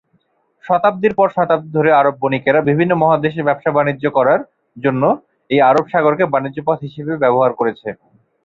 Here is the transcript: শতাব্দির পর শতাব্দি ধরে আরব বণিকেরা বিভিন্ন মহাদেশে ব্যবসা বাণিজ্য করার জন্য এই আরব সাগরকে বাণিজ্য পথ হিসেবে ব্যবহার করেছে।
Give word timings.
শতাব্দির 0.63 1.13
পর 1.15 1.27
শতাব্দি 1.29 1.69
ধরে 1.77 1.89
আরব 1.93 2.15
বণিকেরা 2.21 2.59
বিভিন্ন 2.69 2.91
মহাদেশে 2.95 3.41
ব্যবসা 3.47 3.71
বাণিজ্য 3.73 4.05
করার 4.17 4.41
জন্য 4.77 5.03
এই 5.49 5.59
আরব 5.69 5.85
সাগরকে 5.91 6.25
বাণিজ্য 6.27 6.59
পথ 6.67 6.77
হিসেবে 6.87 7.13
ব্যবহার 7.23 7.51
করেছে। 7.59 7.87